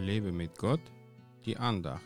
[0.00, 0.80] Lebe mit Gott,
[1.44, 2.02] die Andacht.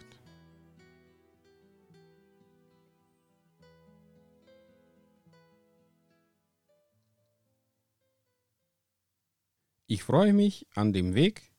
[9.87, 11.53] Ich freue mich an dem Weg,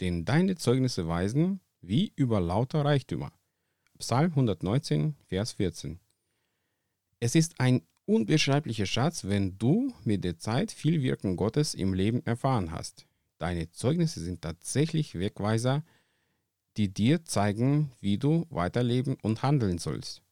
[0.00, 3.32] den deine Zeugnisse weisen, wie über lauter Reichtümer.
[3.98, 5.98] Psalm 119, Vers 14.
[7.18, 12.24] Es ist ein unbeschreiblicher Schatz, wenn du mit der Zeit viel Wirken Gottes im Leben
[12.24, 13.06] erfahren hast.
[13.40, 15.82] Deine Zeugnisse sind tatsächlich Wegweiser,
[16.76, 20.22] die dir zeigen, wie du weiterleben und handeln sollst.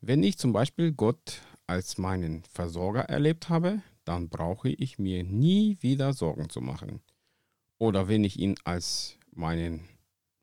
[0.00, 5.76] Wenn ich zum Beispiel Gott als meinen Versorger erlebt habe, dann brauche ich mir nie
[5.80, 7.00] wieder Sorgen zu machen.
[7.78, 9.88] Oder wenn ich ihn als meinen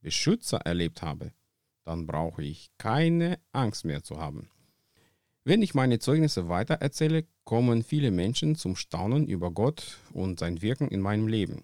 [0.02, 1.32] Beschützer erlebt habe,
[1.86, 4.50] dann brauche ich keine Angst mehr zu haben.
[5.44, 10.88] Wenn ich meine Zeugnisse weitererzähle, kommen viele Menschen zum Staunen über Gott und sein Wirken
[10.88, 11.64] in meinem Leben.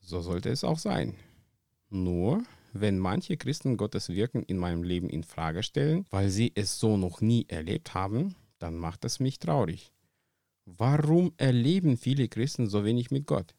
[0.00, 1.14] So sollte es auch sein.
[1.90, 6.80] Nur, wenn manche Christen Gottes Wirken in meinem Leben in Frage stellen, weil sie es
[6.80, 9.92] so noch nie erlebt haben, dann macht es mich traurig.
[10.64, 13.54] Warum erleben viele Christen so wenig mit Gott?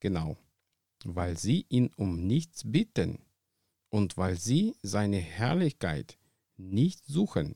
[0.00, 0.36] Genau,
[1.04, 3.20] weil sie ihn um nichts bitten
[3.88, 6.18] und weil sie seine Herrlichkeit
[6.58, 7.54] nicht suchen.